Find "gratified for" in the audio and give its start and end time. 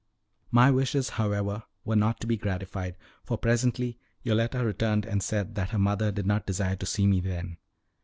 2.35-3.37